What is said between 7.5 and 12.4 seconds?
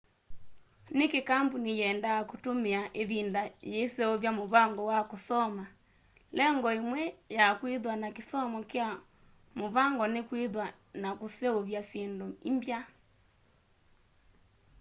kwithwa na kisomo kya muvango ni kwithwa na kuseuvya syindu